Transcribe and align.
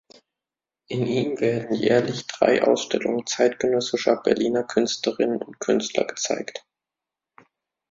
In 0.87 1.05
ihm 1.05 1.39
werden 1.39 1.75
jährlich 1.75 2.25
drei 2.25 2.63
Ausstellungen 2.63 3.27
zeitgenössischer 3.27 4.15
Berliner 4.15 4.63
Künstlerinnen 4.63 5.43
und 5.43 5.59
Künstler 5.59 6.05
gezeigt. 6.05 6.65